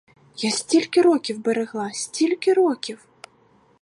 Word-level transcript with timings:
Я 0.37 0.51
стільки 0.51 1.01
років 1.01 1.39
берегла, 1.43 1.91
стільки 1.93 2.53
років! 2.53 3.07